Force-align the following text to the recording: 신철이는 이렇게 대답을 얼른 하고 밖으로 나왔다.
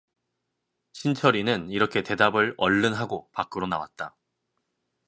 신철이는 0.93 1.69
이렇게 1.69 2.01
대답을 2.01 2.55
얼른 2.57 2.91
하고 2.95 3.29
밖으로 3.33 3.67
나왔다. 3.67 4.15